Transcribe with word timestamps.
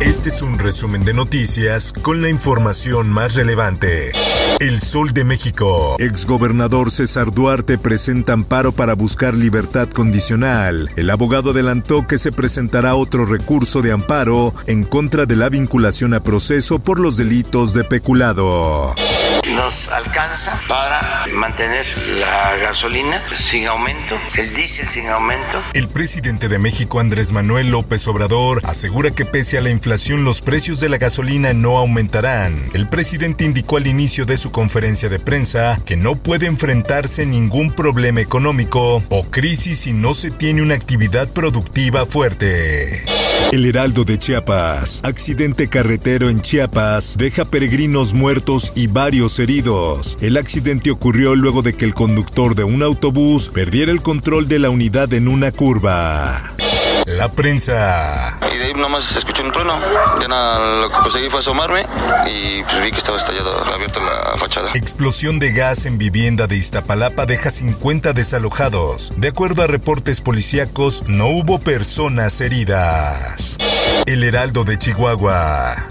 Este 0.00 0.28
es 0.28 0.42
un 0.42 0.60
resumen 0.60 1.04
de 1.04 1.12
noticias 1.12 1.92
con 1.92 2.22
la 2.22 2.28
información 2.28 3.10
más 3.10 3.34
relevante. 3.34 4.12
El 4.60 4.80
Sol 4.80 5.12
de 5.12 5.24
México. 5.24 5.96
Exgobernador 5.98 6.92
César 6.92 7.32
Duarte 7.32 7.78
presenta 7.78 8.32
amparo 8.32 8.70
para 8.70 8.94
buscar 8.94 9.36
libertad 9.36 9.88
condicional. 9.88 10.88
El 10.94 11.10
abogado 11.10 11.50
adelantó 11.50 12.06
que 12.06 12.18
se 12.18 12.30
presentará 12.30 12.94
otro 12.94 13.26
recurso 13.26 13.82
de 13.82 13.90
amparo 13.90 14.54
en 14.68 14.84
contra 14.84 15.26
de 15.26 15.34
la 15.34 15.48
vinculación 15.48 16.14
a 16.14 16.20
proceso 16.20 16.78
por 16.78 17.00
los 17.00 17.16
delitos 17.16 17.74
de 17.74 17.82
peculado 17.82 18.94
nos 19.58 19.88
alcanza 19.88 20.56
para 20.68 21.26
mantener 21.34 21.84
la 22.16 22.56
gasolina 22.58 23.24
sin 23.34 23.66
aumento, 23.66 24.16
el 24.36 24.54
diésel 24.54 24.88
sin 24.88 25.08
aumento. 25.08 25.60
El 25.74 25.88
presidente 25.88 26.48
de 26.48 26.60
México, 26.60 27.00
Andrés 27.00 27.32
Manuel 27.32 27.72
López 27.72 28.06
Obrador, 28.06 28.60
asegura 28.64 29.10
que 29.10 29.24
pese 29.24 29.58
a 29.58 29.60
la 29.60 29.70
inflación 29.70 30.22
los 30.22 30.42
precios 30.42 30.78
de 30.78 30.88
la 30.88 30.98
gasolina 30.98 31.54
no 31.54 31.76
aumentarán. 31.76 32.54
El 32.72 32.88
presidente 32.88 33.44
indicó 33.44 33.78
al 33.78 33.88
inicio 33.88 34.26
de 34.26 34.36
su 34.36 34.52
conferencia 34.52 35.08
de 35.08 35.18
prensa 35.18 35.80
que 35.84 35.96
no 35.96 36.14
puede 36.14 36.46
enfrentarse 36.46 37.26
ningún 37.26 37.72
problema 37.72 38.20
económico 38.20 39.02
o 39.08 39.24
crisis 39.24 39.80
si 39.80 39.92
no 39.92 40.14
se 40.14 40.30
tiene 40.30 40.62
una 40.62 40.74
actividad 40.74 41.28
productiva 41.32 42.06
fuerte. 42.06 43.04
El 43.52 43.64
Heraldo 43.64 44.04
de 44.04 44.18
Chiapas. 44.18 45.00
Accidente 45.04 45.68
carretero 45.68 46.28
en 46.28 46.42
Chiapas 46.42 47.16
deja 47.16 47.44
peregrinos 47.44 48.12
muertos 48.12 48.72
y 48.74 48.86
varios 48.86 49.38
heridos. 49.38 50.16
El 50.20 50.36
accidente 50.36 50.90
ocurrió 50.90 51.34
luego 51.34 51.62
de 51.62 51.74
que 51.74 51.86
el 51.86 51.94
conductor 51.94 52.54
de 52.54 52.64
un 52.64 52.82
autobús 52.82 53.48
perdiera 53.48 53.90
el 53.90 54.02
control 54.02 54.48
de 54.48 54.58
la 54.58 54.70
unidad 54.70 55.12
en 55.14 55.28
una 55.28 55.50
curva. 55.50 56.52
La 57.08 57.28
prensa. 57.28 58.36
Y 58.52 58.58
de 58.58 58.64
ahí 58.66 58.74
nomás 58.74 59.04
se 59.04 59.20
escuchó 59.20 59.42
un 59.42 59.50
trueno. 59.50 59.80
Ya 60.20 60.28
nada, 60.28 60.82
lo 60.82 60.90
que 60.90 60.96
conseguí 60.98 61.30
fue 61.30 61.40
asomarme 61.40 61.86
y 62.30 62.62
pues 62.62 62.82
vi 62.82 62.90
que 62.90 62.98
estaba 62.98 63.16
estallado, 63.16 63.64
abierta 63.64 64.00
la 64.00 64.36
fachada. 64.36 64.72
Explosión 64.74 65.38
de 65.38 65.52
gas 65.52 65.86
en 65.86 65.96
vivienda 65.96 66.46
de 66.46 66.56
Iztapalapa 66.56 67.24
deja 67.24 67.50
50 67.50 68.12
desalojados. 68.12 69.14
De 69.16 69.28
acuerdo 69.28 69.62
a 69.62 69.66
reportes 69.66 70.20
policíacos, 70.20 71.04
no 71.08 71.28
hubo 71.28 71.58
personas 71.58 72.42
heridas. 72.42 73.56
El 74.04 74.22
Heraldo 74.22 74.64
de 74.64 74.76
Chihuahua. 74.76 75.86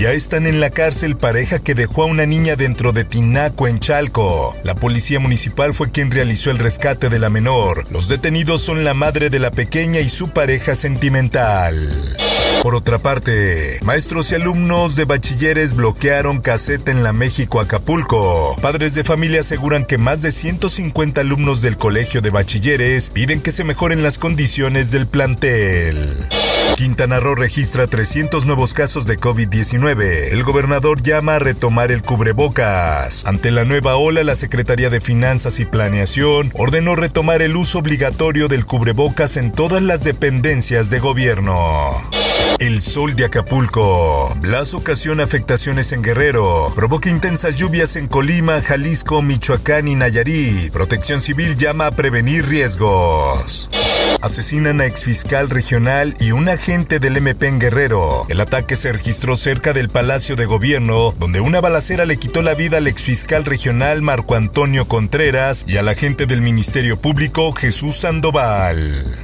Ya 0.00 0.12
están 0.12 0.46
en 0.46 0.60
la 0.60 0.70
cárcel 0.70 1.14
pareja 1.18 1.58
que 1.58 1.74
dejó 1.74 2.04
a 2.04 2.06
una 2.06 2.24
niña 2.24 2.56
dentro 2.56 2.92
de 2.92 3.04
Tinaco 3.04 3.68
en 3.68 3.80
Chalco. 3.80 4.56
La 4.64 4.74
policía 4.74 5.20
municipal 5.20 5.74
fue 5.74 5.90
quien 5.90 6.10
realizó 6.10 6.50
el 6.50 6.56
rescate 6.56 7.10
de 7.10 7.18
la 7.18 7.28
menor. 7.28 7.84
Los 7.92 8.08
detenidos 8.08 8.62
son 8.62 8.82
la 8.82 8.94
madre 8.94 9.28
de 9.28 9.38
la 9.38 9.50
pequeña 9.50 10.00
y 10.00 10.08
su 10.08 10.30
pareja 10.30 10.74
sentimental. 10.74 12.16
Por 12.62 12.74
otra 12.74 12.98
parte, 12.98 13.80
maestros 13.82 14.30
y 14.30 14.34
alumnos 14.34 14.94
de 14.94 15.06
bachilleres 15.06 15.74
bloquearon 15.74 16.40
caseta 16.40 16.90
en 16.90 17.02
la 17.02 17.12
México 17.12 17.58
Acapulco. 17.58 18.54
Padres 18.60 18.94
de 18.94 19.02
familia 19.02 19.40
aseguran 19.40 19.86
que 19.86 19.96
más 19.96 20.20
de 20.20 20.30
150 20.30 21.22
alumnos 21.22 21.62
del 21.62 21.78
colegio 21.78 22.20
de 22.20 22.30
bachilleres 22.30 23.08
piden 23.10 23.40
que 23.40 23.52
se 23.52 23.64
mejoren 23.64 24.02
las 24.02 24.18
condiciones 24.18 24.90
del 24.90 25.06
plantel. 25.06 26.16
Quintana 26.76 27.20
Roo 27.20 27.34
registra 27.34 27.86
300 27.86 28.46
nuevos 28.46 28.72
casos 28.72 29.06
de 29.06 29.18
COVID-19. 29.18 30.32
El 30.32 30.42
gobernador 30.44 31.02
llama 31.02 31.34
a 31.34 31.38
retomar 31.38 31.92
el 31.92 32.02
cubrebocas. 32.02 33.26
Ante 33.26 33.50
la 33.50 33.64
nueva 33.64 33.96
ola, 33.96 34.24
la 34.24 34.34
Secretaría 34.34 34.88
de 34.88 35.00
Finanzas 35.00 35.60
y 35.60 35.66
Planeación 35.66 36.50
ordenó 36.54 36.96
retomar 36.96 37.42
el 37.42 37.56
uso 37.56 37.80
obligatorio 37.80 38.48
del 38.48 38.64
cubrebocas 38.64 39.36
en 39.36 39.52
todas 39.52 39.82
las 39.82 40.04
dependencias 40.04 40.88
de 40.88 41.00
gobierno. 41.00 42.00
El 42.60 42.82
sol 42.82 43.16
de 43.16 43.24
Acapulco. 43.24 44.36
Blas 44.38 44.74
ocasiona 44.74 45.22
afectaciones 45.22 45.92
en 45.92 46.02
Guerrero. 46.02 46.70
Provoca 46.74 47.08
intensas 47.08 47.56
lluvias 47.56 47.96
en 47.96 48.06
Colima, 48.06 48.60
Jalisco, 48.60 49.22
Michoacán 49.22 49.88
y 49.88 49.94
Nayarit. 49.94 50.70
Protección 50.70 51.22
Civil 51.22 51.56
llama 51.56 51.86
a 51.86 51.90
prevenir 51.90 52.46
riesgos. 52.46 53.70
Asesinan 54.20 54.82
a 54.82 54.84
exfiscal 54.84 55.48
regional 55.48 56.14
y 56.20 56.32
un 56.32 56.50
agente 56.50 56.98
del 57.00 57.16
MP 57.16 57.48
en 57.48 57.60
Guerrero. 57.60 58.26
El 58.28 58.42
ataque 58.42 58.76
se 58.76 58.92
registró 58.92 59.38
cerca 59.38 59.72
del 59.72 59.88
Palacio 59.88 60.36
de 60.36 60.44
Gobierno, 60.44 61.14
donde 61.18 61.40
una 61.40 61.62
balacera 61.62 62.04
le 62.04 62.18
quitó 62.18 62.42
la 62.42 62.52
vida 62.52 62.76
al 62.76 62.88
exfiscal 62.88 63.46
regional 63.46 64.02
Marco 64.02 64.34
Antonio 64.34 64.84
Contreras 64.84 65.64
y 65.66 65.78
al 65.78 65.88
agente 65.88 66.26
del 66.26 66.42
Ministerio 66.42 67.00
Público 67.00 67.52
Jesús 67.52 67.96
Sandoval. 67.96 69.18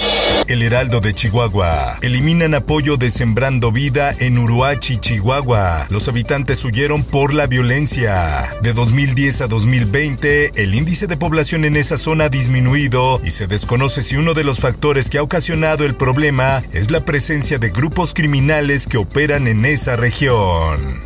El 0.48 0.62
Heraldo 0.62 1.00
de 1.00 1.14
Chihuahua. 1.14 1.98
Eliminan 2.02 2.54
apoyo 2.54 2.96
de 2.96 3.10
Sembrando 3.10 3.72
Vida 3.72 4.14
en 4.18 4.38
Uruachi, 4.38 4.98
Chihuahua. 4.98 5.86
Los 5.90 6.08
habitantes 6.08 6.64
huyeron 6.64 7.02
por 7.02 7.34
la 7.34 7.46
violencia. 7.46 8.50
De 8.62 8.72
2010 8.72 9.40
a 9.40 9.46
2020, 9.48 10.52
el 10.62 10.74
índice 10.74 11.06
de 11.06 11.16
población 11.16 11.64
en 11.64 11.76
esa 11.76 11.98
zona 11.98 12.24
ha 12.24 12.28
disminuido 12.28 13.20
y 13.24 13.32
se 13.32 13.46
desconoce 13.46 14.02
si 14.02 14.16
uno 14.16 14.34
de 14.34 14.44
los 14.44 14.60
factores 14.60 15.10
que 15.10 15.18
ha 15.18 15.22
ocasionado 15.22 15.84
el 15.84 15.94
problema 15.96 16.62
es 16.72 16.90
la 16.90 17.04
presencia 17.04 17.58
de 17.58 17.70
grupos 17.70 18.14
criminales 18.14 18.86
que 18.86 18.98
operan 18.98 19.48
en 19.48 19.64
esa 19.64 19.96
región. 19.96 21.00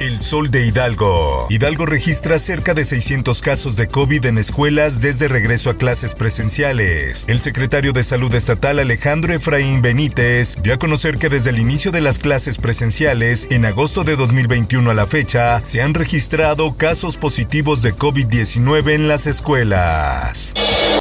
El 0.00 0.20
Sol 0.20 0.50
de 0.50 0.66
Hidalgo. 0.66 1.46
Hidalgo 1.48 1.86
registra 1.86 2.38
cerca 2.38 2.74
de 2.74 2.84
600 2.84 3.40
casos 3.40 3.76
de 3.76 3.86
COVID 3.86 4.26
en 4.26 4.38
escuelas 4.38 5.00
desde 5.00 5.28
regreso 5.28 5.70
a 5.70 5.78
clases 5.78 6.14
presenciales. 6.14 7.24
El 7.28 7.40
secretario 7.40 7.92
de 7.92 8.02
Salud 8.02 8.34
Estatal 8.34 8.80
Alejandro 8.80 9.32
Efraín 9.32 9.82
Benítez 9.82 10.56
dio 10.62 10.74
a 10.74 10.78
conocer 10.78 11.18
que 11.18 11.28
desde 11.28 11.50
el 11.50 11.58
inicio 11.58 11.92
de 11.92 12.00
las 12.00 12.18
clases 12.18 12.58
presenciales, 12.58 13.46
en 13.50 13.64
agosto 13.64 14.02
de 14.04 14.16
2021 14.16 14.90
a 14.90 14.94
la 14.94 15.06
fecha, 15.06 15.64
se 15.64 15.80
han 15.80 15.94
registrado 15.94 16.76
casos 16.76 17.16
positivos 17.16 17.82
de 17.82 17.94
COVID-19 17.94 18.92
en 18.92 19.08
las 19.08 19.26
escuelas. 19.26 20.54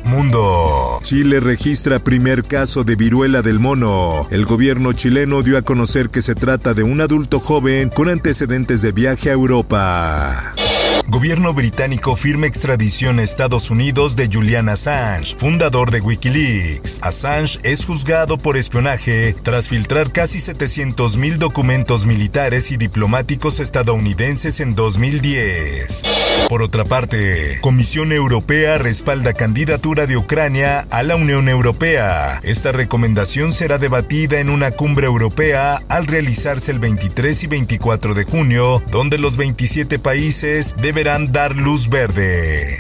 Mundo. 0.06 1.00
Chile 1.02 1.40
registra 1.40 2.04
primer 2.04 2.44
caso 2.44 2.84
de 2.84 2.96
viruela 2.96 3.42
del 3.42 3.60
mono. 3.60 4.28
El 4.32 4.46
gobierno 4.46 4.94
chileno 4.94 5.42
dio 5.42 5.58
a 5.58 5.62
conocer 5.62 6.10
que 6.10 6.22
se 6.22 6.36
trata 6.36 6.74
de 6.74 6.84
un 6.84 7.02
adulto 7.02 7.40
joven 7.40 7.90
con 7.90 8.10
antecedentes 8.10 8.82
de 8.84 8.92
viaje 8.92 9.30
a 9.30 9.34
Europa. 9.34 10.63
Gobierno 11.08 11.54
británico 11.54 12.16
firma 12.16 12.48
extradición 12.48 13.20
a 13.20 13.24
Estados 13.24 13.70
Unidos 13.70 14.16
de 14.16 14.30
Julian 14.32 14.70
Assange, 14.70 15.36
fundador 15.38 15.92
de 15.92 16.02
Wikileaks. 16.02 17.00
Assange 17.02 17.60
es 17.64 17.86
juzgado 17.86 18.38
por 18.38 18.58
espionaje 18.58 19.36
tras 19.44 19.68
filtrar 19.68 20.12
casi 20.12 20.40
700 20.40 21.18
mil 21.18 21.40
documentos 21.40 22.06
militares 22.06 22.72
y 22.72 22.78
diplomáticos 22.78 23.60
estadounidenses 23.60 24.60
en 24.60 24.76
2010. 24.76 26.24
Por 26.50 26.62
otra 26.62 26.84
parte, 26.84 27.58
Comisión 27.62 28.12
Europea 28.12 28.78
respalda 28.78 29.34
candidatura 29.34 30.06
de 30.06 30.18
Ucrania 30.18 30.82
a 30.92 31.04
la 31.04 31.16
Unión 31.16 31.48
Europea. 31.50 32.40
Esta 32.44 32.72
recomendación 32.72 33.52
será 33.52 33.78
debatida 33.78 34.40
en 34.40 34.50
una 34.50 34.72
cumbre 34.72 35.08
europea 35.08 35.82
al 35.90 36.06
realizarse 36.06 36.72
el 36.72 36.80
23 36.80 37.44
y 37.44 37.48
24 37.48 38.14
de 38.14 38.24
junio, 38.24 38.84
donde 38.92 39.18
los 39.18 39.38
27 39.38 40.00
países 40.00 40.76
deberán 40.84 41.32
dar 41.32 41.56
luz 41.56 41.88
verde. 41.88 42.78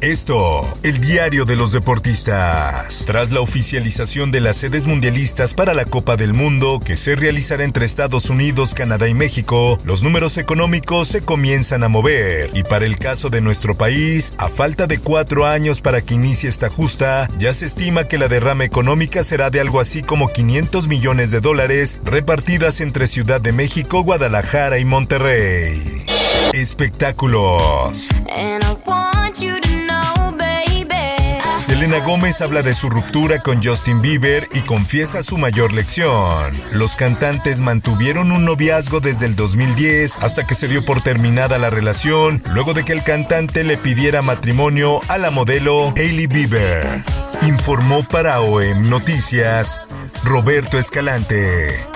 Esto, 0.00 0.68
el 0.82 1.00
diario 1.00 1.44
de 1.44 1.54
los 1.54 1.70
deportistas. 1.70 3.04
Tras 3.06 3.30
la 3.30 3.40
oficialización 3.40 4.32
de 4.32 4.40
las 4.40 4.56
sedes 4.56 4.88
mundialistas 4.88 5.54
para 5.54 5.72
la 5.72 5.84
Copa 5.84 6.16
del 6.16 6.34
Mundo, 6.34 6.80
que 6.84 6.96
se 6.96 7.14
realizará 7.14 7.62
entre 7.62 7.86
Estados 7.86 8.30
Unidos, 8.30 8.74
Canadá 8.74 9.08
y 9.08 9.14
México, 9.14 9.78
los 9.84 10.02
números 10.02 10.38
económicos 10.38 11.06
se 11.06 11.22
comienzan 11.22 11.84
a 11.84 11.88
mover. 11.88 12.50
Y 12.52 12.64
para 12.64 12.84
el 12.84 12.98
caso 12.98 13.30
de 13.30 13.40
nuestro 13.40 13.76
país, 13.76 14.34
a 14.38 14.48
falta 14.48 14.88
de 14.88 14.98
cuatro 14.98 15.46
años 15.46 15.80
para 15.80 16.02
que 16.02 16.14
inicie 16.14 16.48
esta 16.48 16.68
justa, 16.68 17.28
ya 17.38 17.54
se 17.54 17.66
estima 17.66 18.08
que 18.08 18.18
la 18.18 18.26
derrama 18.26 18.64
económica 18.64 19.22
será 19.22 19.50
de 19.50 19.60
algo 19.60 19.78
así 19.78 20.02
como 20.02 20.32
500 20.32 20.88
millones 20.88 21.30
de 21.30 21.40
dólares 21.40 22.00
repartidas 22.04 22.80
entre 22.80 23.06
Ciudad 23.06 23.40
de 23.40 23.52
México, 23.52 24.02
Guadalajara 24.02 24.80
y 24.80 24.84
Monterrey. 24.84 26.05
Espectáculos. 26.52 28.08
Selena 31.66 31.98
Gómez 31.98 32.40
habla 32.42 32.62
de 32.62 32.74
su 32.74 32.88
ruptura 32.88 33.40
con 33.40 33.62
Justin 33.62 34.00
Bieber 34.00 34.48
y 34.52 34.60
confiesa 34.60 35.22
su 35.22 35.36
mayor 35.36 35.72
lección. 35.72 36.54
Los 36.72 36.94
cantantes 36.94 37.60
mantuvieron 37.60 38.30
un 38.30 38.44
noviazgo 38.44 39.00
desde 39.00 39.26
el 39.26 39.34
2010 39.34 40.18
hasta 40.20 40.46
que 40.46 40.54
se 40.54 40.68
dio 40.68 40.84
por 40.84 41.00
terminada 41.00 41.58
la 41.58 41.70
relación 41.70 42.42
luego 42.52 42.72
de 42.72 42.84
que 42.84 42.92
el 42.92 43.02
cantante 43.02 43.64
le 43.64 43.76
pidiera 43.76 44.22
matrimonio 44.22 45.00
a 45.08 45.18
la 45.18 45.30
modelo 45.30 45.92
Hailey 45.96 46.28
Bieber. 46.28 47.02
Informó 47.42 48.04
para 48.04 48.40
OEM 48.40 48.88
Noticias 48.88 49.82
Roberto 50.24 50.78
Escalante. 50.78 51.95